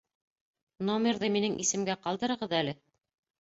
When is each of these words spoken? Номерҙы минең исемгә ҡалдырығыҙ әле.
Номерҙы 0.87 1.29
минең 1.35 1.59
исемгә 1.65 1.97
ҡалдырығыҙ 2.07 2.57
әле. 2.63 2.75